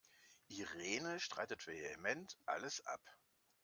Irene 0.47 1.19
streitet 1.19 1.67
vehement 1.67 2.35
alles 2.47 2.83
ab. 2.87 3.01